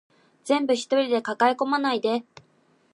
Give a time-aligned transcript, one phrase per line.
[0.45, 2.23] 全部一人で抱え込まないで